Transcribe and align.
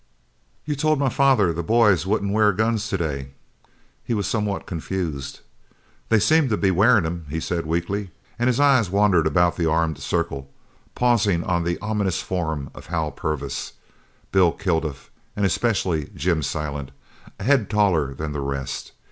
"You 0.65 0.75
told 0.75 0.97
my 0.97 1.09
father 1.09 1.53
the 1.53 1.61
boys 1.61 2.07
wouldn't 2.07 2.33
wear 2.33 2.51
guns 2.53 2.87
today." 2.89 3.33
He 4.03 4.15
was 4.15 4.25
somewhat 4.25 4.65
confused. 4.65 5.41
"They 6.09 6.17
seem 6.19 6.49
to 6.49 6.57
be 6.57 6.71
wearin' 6.71 7.03
them," 7.03 7.27
he 7.29 7.39
said 7.39 7.67
weakly, 7.67 8.09
and 8.39 8.47
his 8.47 8.59
eyes 8.59 8.89
wandered 8.89 9.27
about 9.27 9.57
the 9.57 9.67
armed 9.69 9.99
circle, 9.99 10.49
pausing 10.95 11.43
on 11.43 11.65
the 11.65 11.77
ominous 11.83 12.19
forms 12.19 12.71
of 12.73 12.87
Hal 12.87 13.11
Purvis, 13.11 13.73
Bill 14.31 14.51
Kilduff, 14.51 15.11
and 15.35 15.45
especially 15.45 16.09
Jim 16.15 16.41
Silent, 16.41 16.89
a 17.39 17.43
head 17.43 17.69
taller 17.69 18.15
than 18.15 18.31
the 18.31 18.41
rest. 18.41 18.93